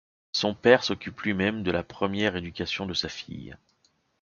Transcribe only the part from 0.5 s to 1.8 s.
père s'occupe lui-même de